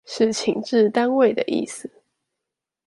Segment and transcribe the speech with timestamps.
[0.03, 1.91] 是情治單位的意思